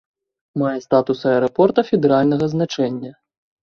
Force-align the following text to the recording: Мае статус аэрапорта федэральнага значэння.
Мае 0.61 0.71
статус 0.85 1.19
аэрапорта 1.33 1.87
федэральнага 1.93 2.45
значэння. 2.59 3.19